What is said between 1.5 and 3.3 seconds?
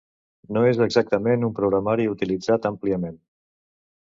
programari utilitzat àmpliament.